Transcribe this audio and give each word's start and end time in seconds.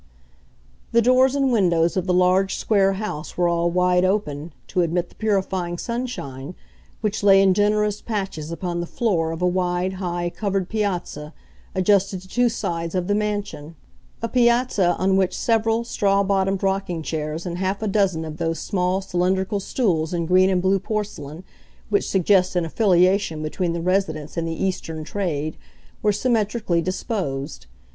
The 0.93 1.01
doors 1.03 1.35
and 1.35 1.51
windows 1.51 1.95
of 1.95 2.07
the 2.07 2.13
large 2.15 2.55
square 2.55 2.93
house 2.93 3.37
were 3.37 3.47
all 3.47 3.69
wide 3.69 4.03
open, 4.03 4.51
to 4.69 4.81
admit 4.81 5.09
the 5.09 5.13
purifying 5.15 5.77
sunshine, 5.77 6.55
which 7.01 7.21
lay 7.21 7.39
in 7.39 7.53
generous 7.53 8.01
patches 8.01 8.51
upon 8.51 8.79
the 8.79 8.87
floor 8.87 9.31
of 9.31 9.43
a 9.43 9.45
wide, 9.45 9.93
high, 10.01 10.31
covered 10.35 10.69
piazza 10.69 11.35
adjusted 11.75 12.21
to 12.21 12.27
two 12.27 12.49
sides 12.49 12.95
of 12.95 13.05
the 13.05 13.13
mansion—a 13.13 14.27
piazza 14.29 14.95
on 14.97 15.17
which 15.17 15.37
several 15.37 15.83
straw 15.83 16.23
bottomed 16.23 16.63
rocking 16.63 17.03
chairs 17.03 17.45
and 17.45 17.59
half 17.59 17.83
a 17.83 17.87
dozen 17.87 18.25
of 18.25 18.37
those 18.37 18.57
small 18.57 19.01
cylindrical 19.01 19.59
stools 19.59 20.15
in 20.15 20.25
green 20.25 20.49
and 20.49 20.63
blue 20.63 20.79
porcelain, 20.79 21.43
which 21.91 22.09
suggest 22.09 22.55
an 22.55 22.65
affiliation 22.65 23.43
between 23.43 23.73
the 23.73 23.81
residents 23.83 24.35
and 24.35 24.47
the 24.47 24.63
Eastern 24.65 25.03
trade, 25.03 25.57
were 26.01 26.11
symmetrically 26.11 26.81
disposed. 26.81 27.67